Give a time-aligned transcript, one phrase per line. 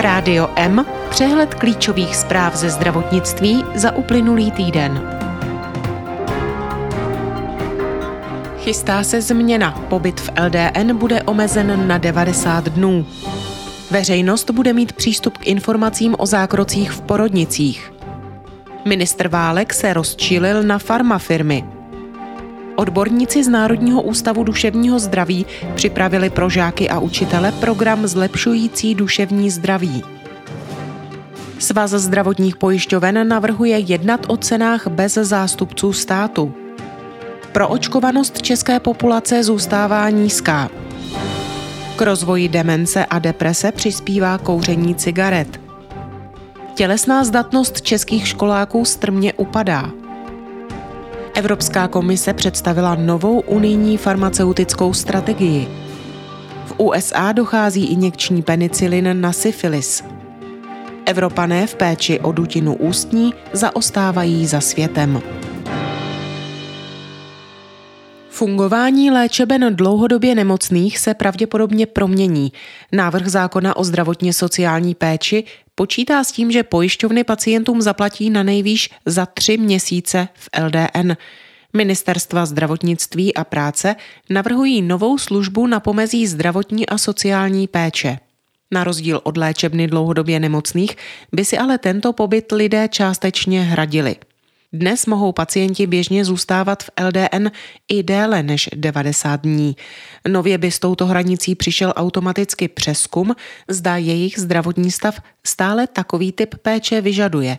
[0.00, 5.18] Rádio M, přehled klíčových zpráv ze zdravotnictví za uplynulý týden.
[8.58, 9.70] Chystá se změna.
[9.88, 13.06] Pobyt v LDN bude omezen na 90 dnů.
[13.90, 17.92] Veřejnost bude mít přístup k informacím o zákrocích v porodnicích.
[18.84, 21.79] Ministr Válek se rozčílil na farmafirmy.
[22.80, 30.02] Odborníci z Národního ústavu duševního zdraví připravili pro žáky a učitele program zlepšující duševní zdraví.
[31.58, 36.54] Svaz zdravotních pojišťoven navrhuje jednat o cenách bez zástupců státu.
[37.52, 40.70] Proočkovanost české populace zůstává nízká.
[41.96, 45.60] K rozvoji demence a deprese přispívá kouření cigaret.
[46.74, 49.99] Tělesná zdatnost českých školáků strmě upadá.
[51.34, 55.68] Evropská komise představila novou unijní farmaceutickou strategii.
[56.66, 60.04] V USA dochází injekční penicilin na syfilis.
[61.06, 65.22] Evropané v péči o dutinu ústní zaostávají za světem.
[68.28, 72.52] Fungování léčeben dlouhodobě nemocných se pravděpodobně promění.
[72.92, 75.44] Návrh zákona o zdravotně sociální péči
[75.80, 81.16] počítá s tím, že pojišťovny pacientům zaplatí na nejvýš za tři měsíce v LDN.
[81.72, 83.96] Ministerstva zdravotnictví a práce
[84.30, 88.18] navrhují novou službu na pomezí zdravotní a sociální péče.
[88.70, 90.96] Na rozdíl od léčebny dlouhodobě nemocných
[91.32, 94.16] by si ale tento pobyt lidé částečně hradili.
[94.72, 97.48] Dnes mohou pacienti běžně zůstávat v LDN
[97.88, 99.76] i déle než 90 dní.
[100.28, 103.34] Nově by s touto hranicí přišel automaticky přeskum,
[103.68, 107.58] zda jejich zdravotní stav stále takový typ péče vyžaduje.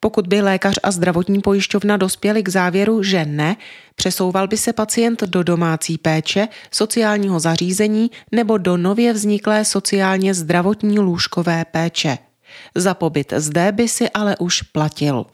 [0.00, 3.56] Pokud by lékař a zdravotní pojišťovna dospěli k závěru, že ne,
[3.94, 10.98] přesouval by se pacient do domácí péče, sociálního zařízení nebo do nově vzniklé sociálně zdravotní
[10.98, 12.18] lůžkové péče.
[12.74, 15.26] Za pobyt zde by si ale už platil.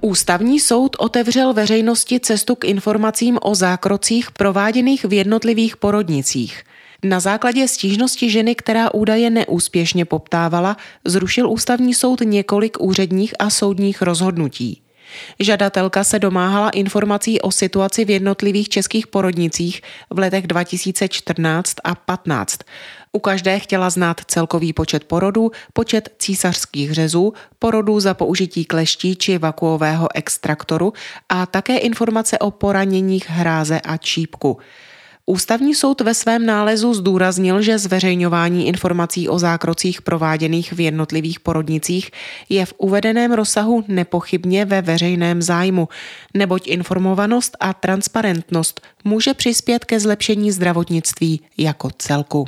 [0.00, 6.62] Ústavní soud otevřel veřejnosti cestu k informacím o zákrocích prováděných v jednotlivých porodnicích.
[7.04, 14.02] Na základě stížnosti ženy, která údaje neúspěšně poptávala, zrušil ústavní soud několik úředních a soudních
[14.02, 14.82] rozhodnutí.
[15.40, 22.58] Žadatelka se domáhala informací o situaci v jednotlivých českých porodnicích v letech 2014 a 15.
[23.12, 29.38] U každé chtěla znát celkový počet porodů, počet císařských řezů, porodů za použití kleští či
[29.38, 30.92] vakuového extraktoru
[31.28, 34.58] a také informace o poraněních hráze a čípku.
[35.30, 42.10] Ústavní soud ve svém nálezu zdůraznil, že zveřejňování informací o zákrocích prováděných v jednotlivých porodnicích
[42.48, 45.88] je v uvedeném rozsahu nepochybně ve veřejném zájmu,
[46.34, 52.46] neboť informovanost a transparentnost může přispět ke zlepšení zdravotnictví jako celku.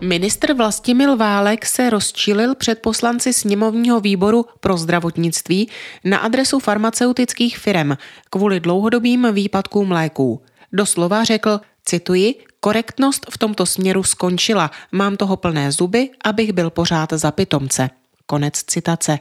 [0.00, 5.68] Ministr Vlastimil Válek se rozčilil před poslanci sněmovního výboru pro zdravotnictví
[6.04, 7.92] na adresu farmaceutických firm
[8.30, 10.40] kvůli dlouhodobým výpadkům léků.
[10.74, 17.12] Doslova řekl, cituji, korektnost v tomto směru skončila, mám toho plné zuby, abych byl pořád
[17.12, 17.90] za pitomce.
[18.26, 19.18] Konec citace.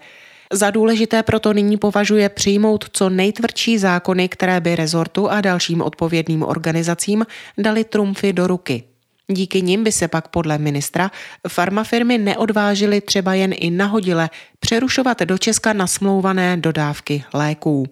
[0.54, 6.44] Za důležité proto nyní považuje přijmout co nejtvrdší zákony, které by rezortu a dalším odpovědným
[6.44, 7.26] organizacím
[7.58, 8.84] dali trumfy do ruky.
[9.28, 11.12] Díky nim by se pak podle ministra
[11.48, 17.86] farmafirmy neodvážily třeba jen i nahodile přerušovat do Česka nasmlouvané dodávky léků.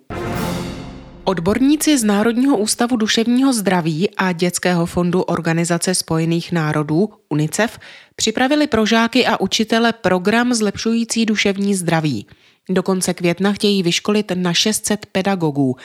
[1.23, 7.79] Odborníci z Národního ústavu duševního zdraví a Dětského fondu Organizace spojených národů UNICEF
[8.15, 12.27] připravili pro žáky a učitele program zlepšující duševní zdraví.
[12.69, 15.75] Do konce května chtějí vyškolit na 600 pedagogů.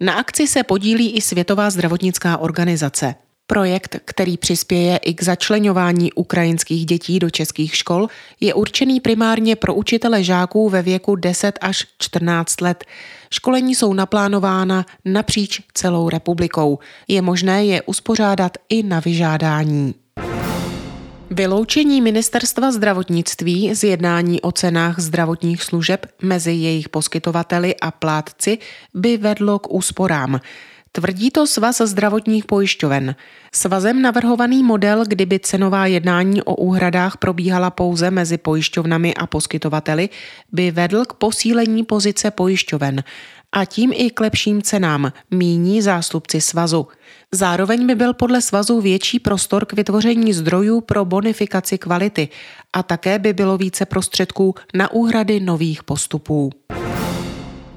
[0.00, 3.14] Na akci se podílí i Světová zdravotnická organizace.
[3.50, 8.08] Projekt, který přispěje i k začlenování ukrajinských dětí do českých škol,
[8.40, 12.84] je určený primárně pro učitele žáků ve věku 10 až 14 let.
[13.30, 16.78] Školení jsou naplánována napříč celou republikou.
[17.08, 19.94] Je možné je uspořádat i na vyžádání.
[21.30, 28.58] Vyloučení ministerstva zdravotnictví z jednání o cenách zdravotních služeb mezi jejich poskytovateli a plátci
[28.94, 30.40] by vedlo k úsporám.
[30.92, 33.14] Tvrdí to Svaz zdravotních pojišťoven.
[33.54, 40.08] Svazem navrhovaný model, kdyby cenová jednání o úhradách probíhala pouze mezi pojišťovnami a poskytovateli,
[40.52, 43.02] by vedl k posílení pozice pojišťoven
[43.52, 46.88] a tím i k lepším cenám, míní zástupci svazu.
[47.32, 52.28] Zároveň by byl podle svazu větší prostor k vytvoření zdrojů pro bonifikaci kvality
[52.72, 56.50] a také by bylo více prostředků na úhrady nových postupů.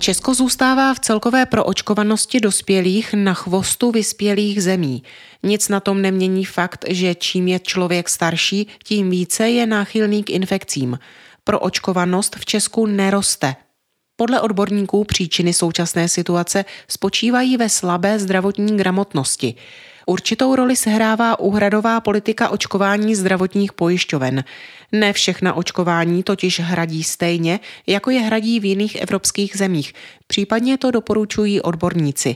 [0.03, 5.03] Česko zůstává v celkové proočkovanosti dospělých na chvostu vyspělých zemí.
[5.43, 10.29] Nic na tom nemění fakt, že čím je člověk starší, tím více je náchylný k
[10.29, 10.99] infekcím.
[11.43, 13.55] Proočkovanost v Česku neroste.
[14.15, 19.55] Podle odborníků příčiny současné situace spočívají ve slabé zdravotní gramotnosti.
[20.05, 24.43] Určitou roli sehrává úhradová politika očkování zdravotních pojišťoven.
[24.91, 29.93] Ne všechna očkování totiž hradí stejně, jako je hradí v jiných evropských zemích.
[30.27, 32.35] Případně to doporučují odborníci.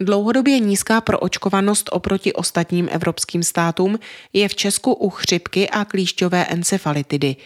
[0.00, 3.98] Dlouhodobě nízká proočkovanost oproti ostatním evropským státům
[4.32, 7.36] je v Česku u chřipky a klíšťové encefalitidy.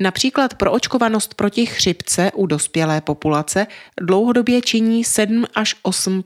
[0.00, 3.66] Například proočkovanost proti chřipce u dospělé populace
[4.00, 6.22] dlouhodobě činí 7 až 8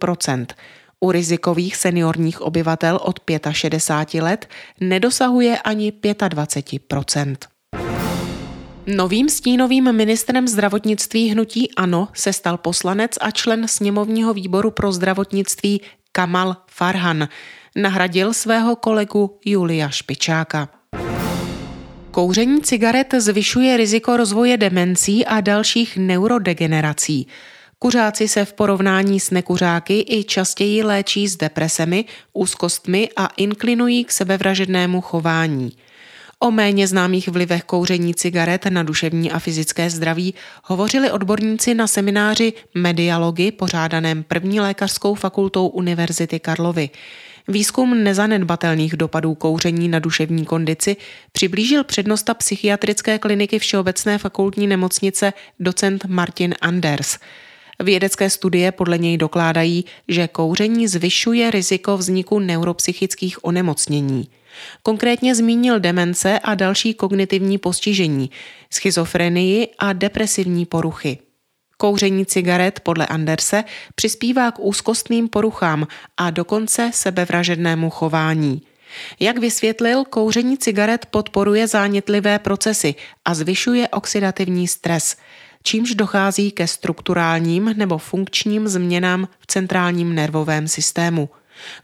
[1.00, 3.20] u rizikových seniorních obyvatel od
[3.50, 4.49] 65 let
[4.81, 7.37] nedosahuje ani 25%
[8.87, 15.81] Novým stínovým ministrem zdravotnictví hnutí ANO se stal poslanec a člen sněmovního výboru pro zdravotnictví
[16.12, 17.29] Kamal Farhan.
[17.76, 20.69] Nahradil svého kolegu Julia Špičáka.
[22.11, 27.26] Kouření cigaret zvyšuje riziko rozvoje demencí a dalších neurodegenerací.
[27.82, 34.12] Kuřáci se v porovnání s nekuřáky i častěji léčí s depresemi, úzkostmi a inklinují k
[34.12, 35.72] sebevražednému chování.
[36.38, 40.34] O méně známých vlivech kouření cigaret na duševní a fyzické zdraví
[40.64, 46.90] hovořili odborníci na semináři Medialogy pořádaném první lékařskou fakultou Univerzity Karlovy.
[47.48, 50.96] Výzkum nezanedbatelných dopadů kouření na duševní kondici
[51.32, 57.18] přiblížil přednosta psychiatrické kliniky Všeobecné fakultní nemocnice docent Martin Anders.
[57.82, 64.28] Vědecké studie podle něj dokládají, že kouření zvyšuje riziko vzniku neuropsychických onemocnění.
[64.82, 68.30] Konkrétně zmínil demence a další kognitivní postižení,
[68.70, 71.18] schizofrenii a depresivní poruchy.
[71.76, 75.86] Kouření cigaret podle Anderse přispívá k úzkostným poruchám
[76.16, 78.62] a dokonce sebevražednému chování.
[79.20, 82.94] Jak vysvětlil, kouření cigaret podporuje zánětlivé procesy
[83.24, 85.16] a zvyšuje oxidativní stres,
[85.62, 91.28] čímž dochází ke strukturálním nebo funkčním změnám v centrálním nervovém systému.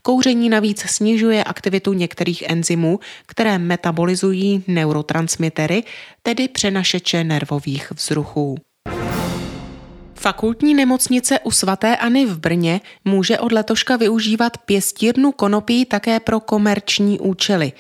[0.03, 5.83] Kouření navíc snižuje aktivitu některých enzymů, které metabolizují neurotransmitery,
[6.23, 8.57] tedy přenašeče nervových vzruchů.
[10.15, 17.21] Fakultní nemocnice u svatéAny v Brně může od letoška využívat pěstírnu konopí také pro komerční
[17.21, 17.73] účely.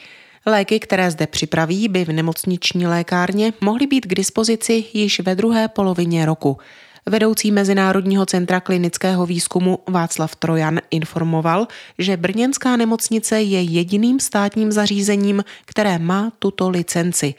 [0.48, 5.68] Léky, které zde připraví, by v nemocniční lékárně mohly být k dispozici již ve druhé
[5.68, 6.58] polovině roku.
[7.06, 11.66] Vedoucí Mezinárodního centra klinického výzkumu Václav Trojan informoval,
[11.98, 17.34] že Brněnská nemocnice je jediným státním zařízením, které má tuto licenci.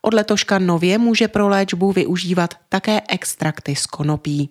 [0.00, 4.50] Od letoška nově může pro léčbu využívat také extrakty z konopí.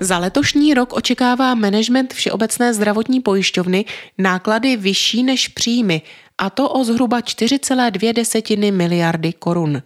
[0.00, 3.84] Za letošní rok očekává management Všeobecné zdravotní pojišťovny
[4.18, 6.02] náklady vyšší než příjmy,
[6.38, 9.82] a to o zhruba 4,2 miliardy korun.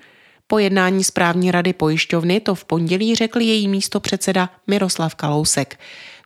[0.47, 5.81] Po jednání správní rady pojišťovny to v pondělí řekl její místo předseda Miroslav Kalousek.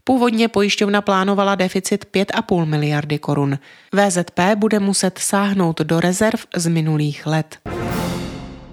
[0.04, 3.58] Původně pojišťovna plánovala deficit 5,5 miliardy korun.
[3.92, 7.58] VZP bude muset sáhnout do rezerv z minulých let.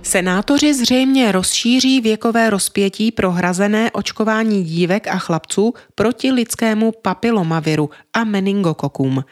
[0.04, 8.24] Senátoři zřejmě rozšíří věkové rozpětí pro hrazené očkování dívek a chlapců proti lidskému papilomaviru a
[8.24, 9.24] meningokokům.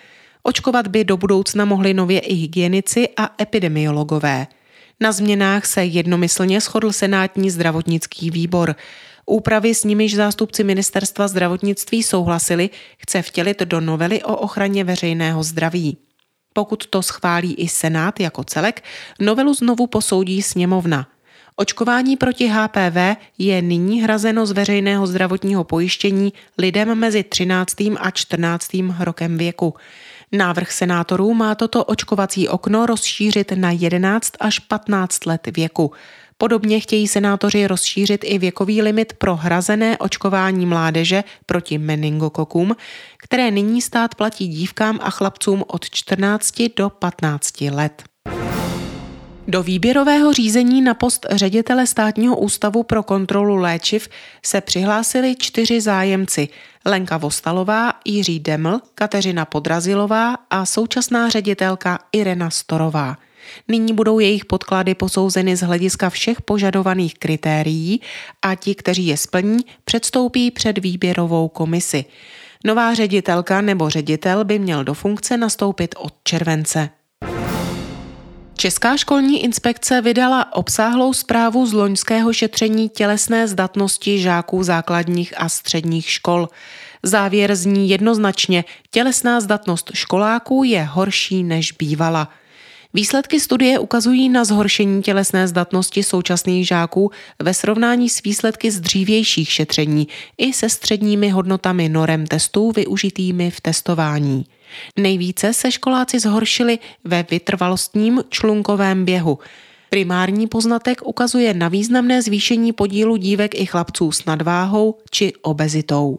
[0.47, 4.47] Očkovat by do budoucna mohli nově i hygienici a epidemiologové.
[4.99, 8.75] Na změnách se jednomyslně shodl Senátní zdravotnický výbor.
[9.25, 15.97] Úpravy, s nimiž zástupci ministerstva zdravotnictví souhlasili, chce vtělit do novely o ochraně veřejného zdraví.
[16.53, 18.83] Pokud to schválí i Senát jako celek,
[19.19, 21.07] novelu znovu posoudí sněmovna.
[21.55, 27.75] Očkování proti HPV je nyní hrazeno z veřejného zdravotního pojištění lidem mezi 13.
[27.99, 28.69] a 14.
[28.99, 29.73] rokem věku.
[30.31, 35.91] Návrh senátorů má toto očkovací okno rozšířit na 11 až 15 let věku.
[36.37, 42.75] Podobně chtějí senátoři rozšířit i věkový limit pro hrazené očkování mládeže proti meningokokům,
[43.23, 48.03] které nyní stát platí dívkám a chlapcům od 14 do 15 let.
[49.49, 54.09] Do výběrového řízení na post ředitele státního ústavu pro kontrolu léčiv
[54.45, 56.47] se přihlásili čtyři zájemci.
[56.85, 63.17] Lenka Vostalová, Jiří Deml, Kateřina Podrazilová a současná ředitelka Irena Storová.
[63.67, 68.01] Nyní budou jejich podklady posouzeny z hlediska všech požadovaných kritérií
[68.41, 72.05] a ti, kteří je splní, předstoupí před výběrovou komisi.
[72.65, 76.89] Nová ředitelka nebo ředitel by měl do funkce nastoupit od července.
[78.59, 86.09] Česká školní inspekce vydala obsáhlou zprávu z loňského šetření tělesné zdatnosti žáků základních a středních
[86.09, 86.49] škol.
[87.03, 92.29] Závěr zní jednoznačně, tělesná zdatnost školáků je horší než bývala.
[92.93, 99.51] Výsledky studie ukazují na zhoršení tělesné zdatnosti současných žáků ve srovnání s výsledky z dřívějších
[99.51, 104.45] šetření i se středními hodnotami norem testů využitými v testování.
[104.99, 109.39] Nejvíce se školáci zhoršili ve vytrvalostním člunkovém běhu.
[109.89, 116.17] Primární poznatek ukazuje na významné zvýšení podílu dívek i chlapců s nadváhou či obezitou.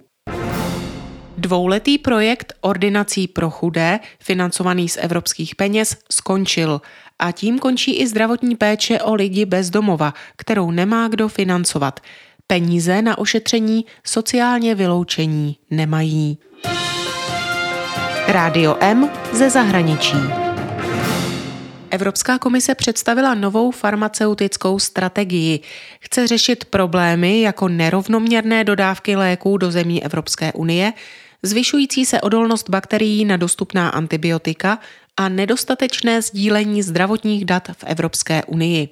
[1.38, 6.80] Dvouletý projekt ordinací pro chudé, financovaný z evropských peněz, skončil
[7.18, 12.00] a tím končí i zdravotní péče o lidi bez domova, kterou nemá kdo financovat.
[12.46, 16.38] Peníze na ošetření sociálně vyloučení nemají.
[18.28, 20.16] Rádio M ze zahraničí.
[21.90, 25.60] Evropská komise představila novou farmaceutickou strategii.
[26.00, 30.92] Chce řešit problémy jako nerovnoměrné dodávky léků do zemí Evropské unie,
[31.42, 34.78] zvyšující se odolnost bakterií na dostupná antibiotika
[35.16, 38.88] a nedostatečné sdílení zdravotních dat v Evropské unii.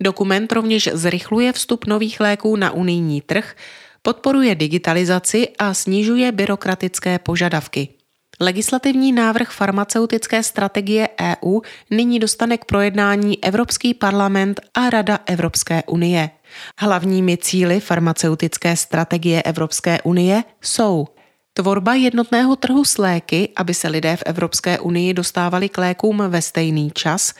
[0.00, 3.56] Dokument rovněž zrychluje vstup nových léků na unijní trh,
[4.02, 7.95] podporuje digitalizaci a snižuje byrokratické požadavky.
[8.40, 16.30] Legislativní návrh farmaceutické strategie EU nyní dostane k projednání Evropský parlament a Rada Evropské unie.
[16.78, 21.06] Hlavními cíly farmaceutické strategie Evropské unie jsou
[21.52, 26.42] Tvorba jednotného trhu s léky, aby se lidé v Evropské unii dostávali k lékům ve
[26.42, 27.34] stejný čas,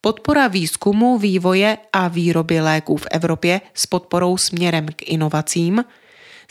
[0.00, 5.84] podpora výzkumu, vývoje a výroby léků v Evropě s podporou směrem k inovacím,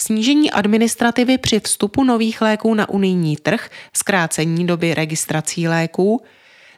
[0.02, 6.22] snížení administrativy při vstupu nových léků na unijní trh, zkrácení doby registrací léků,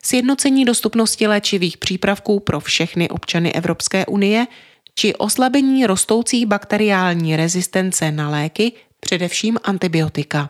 [0.04, 4.48] sjednocení dostupnosti léčivých přípravků pro všechny občany Evropské unie
[4.96, 10.50] či oslabení rostoucí bakteriální rezistence na léky především antibiotika.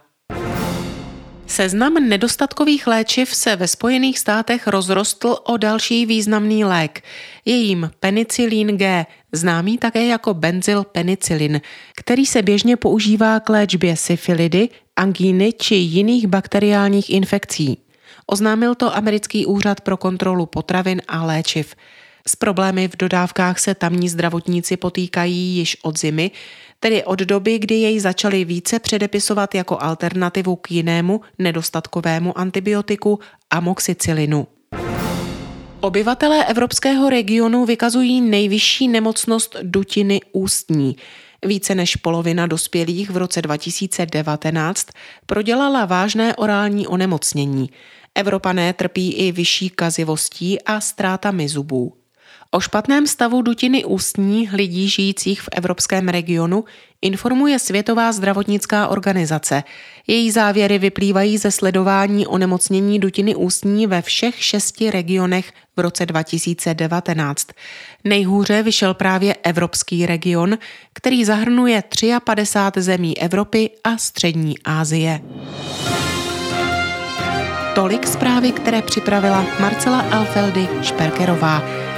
[1.51, 7.03] Seznam nedostatkových léčiv se ve Spojených státech rozrostl o další významný lék.
[7.45, 11.61] Je jim penicilin G, známý také jako benzylpenicillin,
[11.95, 17.77] který se běžně používá k léčbě syfilidy, angíny či jiných bakteriálních infekcí.
[18.25, 21.75] Oznámil to americký úřad pro kontrolu potravin a léčiv.
[22.27, 26.31] S problémy v dodávkách se tamní zdravotníci potýkají již od zimy,
[26.79, 34.47] tedy od doby, kdy jej začali více předepisovat jako alternativu k jinému nedostatkovému antibiotiku amoxicilinu.
[35.79, 40.95] Obyvatelé evropského regionu vykazují nejvyšší nemocnost dutiny ústní.
[41.45, 44.87] Více než polovina dospělých v roce 2019
[45.25, 47.69] prodělala vážné orální onemocnění.
[48.15, 52.00] Evropané trpí i vyšší kazivostí a ztrátami zubů.
[52.53, 56.63] O špatném stavu dutiny ústní lidí žijících v evropském regionu
[57.01, 59.63] informuje Světová zdravotnická organizace.
[60.07, 67.47] Její závěry vyplývají ze sledování onemocnění dutiny ústní ve všech šesti regionech v roce 2019.
[68.03, 70.57] Nejhůře vyšel právě evropský region,
[70.93, 71.83] který zahrnuje
[72.23, 75.21] 53 zemí Evropy a střední Asie.
[77.75, 81.90] Tolik zprávy, které připravila Marcela Alfeldy Šperkerová.